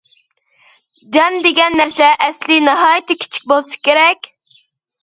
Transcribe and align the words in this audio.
جان 1.17 1.37
دېگەن 1.47 1.77
نەرسە 1.81 2.09
ئەسلى 2.27 2.59
ناھايىتى 2.71 3.21
كىچىك 3.23 3.49
بولسا 3.55 3.83
كېرەك. 3.91 4.35